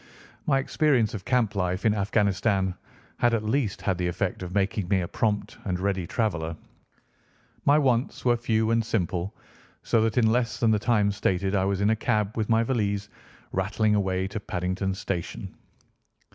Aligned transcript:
My 0.47 0.57
experience 0.57 1.13
of 1.13 1.25
camp 1.25 1.53
life 1.53 1.85
in 1.85 1.93
Afghanistan 1.93 2.73
had 3.17 3.35
at 3.35 3.43
least 3.43 3.83
had 3.83 3.99
the 3.99 4.07
effect 4.07 4.41
of 4.41 4.51
making 4.51 4.87
me 4.87 4.99
a 5.01 5.07
prompt 5.07 5.59
and 5.63 5.79
ready 5.79 6.07
traveller. 6.07 6.55
My 7.65 7.77
wants 7.77 8.25
were 8.25 8.35
few 8.35 8.71
and 8.71 8.83
simple, 8.83 9.35
so 9.83 10.01
that 10.01 10.17
in 10.17 10.25
less 10.31 10.59
than 10.59 10.71
the 10.71 10.79
time 10.79 11.11
stated 11.11 11.53
I 11.53 11.65
was 11.65 11.81
in 11.81 11.91
a 11.91 11.95
cab 11.95 12.35
with 12.35 12.49
my 12.49 12.63
valise, 12.63 13.09
rattling 13.51 13.93
away 13.93 14.27
to 14.29 14.39
Paddington 14.39 14.95
Station. 14.95 15.53